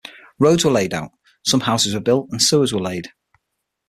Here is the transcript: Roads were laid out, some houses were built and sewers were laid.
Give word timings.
Roads 0.39 0.65
were 0.65 0.71
laid 0.71 0.95
out, 0.95 1.11
some 1.45 1.59
houses 1.59 1.93
were 1.93 1.99
built 1.99 2.29
and 2.31 2.41
sewers 2.41 2.73
were 2.73 2.81
laid. 2.81 3.09